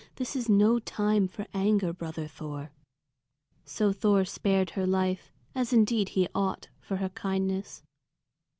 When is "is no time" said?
0.35-1.27